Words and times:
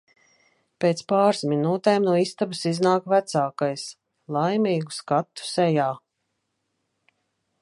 Pēc 0.83 1.03
pāris 1.11 1.43
minūtēm 1.51 2.07
no 2.07 2.15
istabas 2.23 2.63
iznāk 2.71 3.07
vecākais– 3.15 3.87
laimīgu 4.39 4.99
skatu 5.03 5.49
sejā. 5.55 5.91